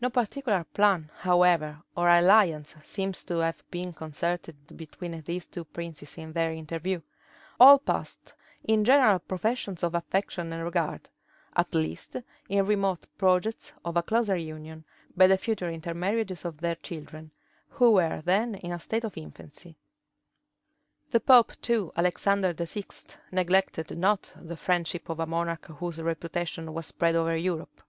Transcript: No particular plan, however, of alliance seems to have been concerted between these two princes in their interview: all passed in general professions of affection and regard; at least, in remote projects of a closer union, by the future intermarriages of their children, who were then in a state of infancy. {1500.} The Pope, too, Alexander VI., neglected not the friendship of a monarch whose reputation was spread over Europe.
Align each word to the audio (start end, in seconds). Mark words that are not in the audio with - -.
No 0.00 0.10
particular 0.10 0.64
plan, 0.64 1.12
however, 1.18 1.82
of 1.96 2.06
alliance 2.08 2.74
seems 2.82 3.22
to 3.22 3.36
have 3.36 3.62
been 3.70 3.92
concerted 3.92 4.76
between 4.76 5.20
these 5.22 5.46
two 5.46 5.62
princes 5.64 6.18
in 6.18 6.32
their 6.32 6.52
interview: 6.52 7.00
all 7.60 7.78
passed 7.78 8.34
in 8.64 8.84
general 8.84 9.20
professions 9.20 9.84
of 9.84 9.94
affection 9.94 10.52
and 10.52 10.64
regard; 10.64 11.08
at 11.54 11.76
least, 11.76 12.16
in 12.48 12.66
remote 12.66 13.06
projects 13.16 13.72
of 13.84 13.96
a 13.96 14.02
closer 14.02 14.34
union, 14.36 14.84
by 15.16 15.28
the 15.28 15.38
future 15.38 15.70
intermarriages 15.70 16.44
of 16.44 16.58
their 16.60 16.74
children, 16.74 17.30
who 17.68 17.92
were 17.92 18.20
then 18.24 18.56
in 18.56 18.72
a 18.72 18.80
state 18.80 19.04
of 19.04 19.16
infancy. 19.16 19.76
{1500.} 21.12 21.12
The 21.12 21.20
Pope, 21.20 21.62
too, 21.62 21.92
Alexander 21.96 22.52
VI., 22.52 22.82
neglected 23.30 23.96
not 23.96 24.32
the 24.34 24.56
friendship 24.56 25.08
of 25.08 25.20
a 25.20 25.26
monarch 25.26 25.66
whose 25.66 26.02
reputation 26.02 26.74
was 26.74 26.86
spread 26.86 27.14
over 27.14 27.36
Europe. 27.36 27.80